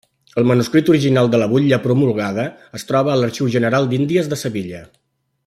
[0.41, 2.47] El manuscrit original de la butlla promulgada
[2.81, 4.83] es troba a l'Arxiu General d'Índies de Sevilla.